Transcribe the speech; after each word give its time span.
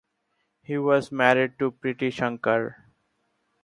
He 0.63 0.79
was 0.79 1.11
married 1.11 1.59
to 1.59 1.69
Priti 1.73 2.11
Shankar. 2.11 2.87